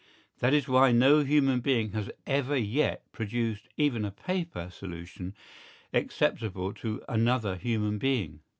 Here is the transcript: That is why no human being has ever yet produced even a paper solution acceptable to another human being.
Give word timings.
That 0.39 0.55
is 0.55 0.67
why 0.67 0.91
no 0.91 1.19
human 1.23 1.59
being 1.59 1.91
has 1.91 2.09
ever 2.25 2.57
yet 2.57 3.11
produced 3.11 3.67
even 3.77 4.03
a 4.03 4.09
paper 4.09 4.71
solution 4.71 5.35
acceptable 5.93 6.73
to 6.73 7.03
another 7.07 7.55
human 7.55 7.99
being. 7.99 8.39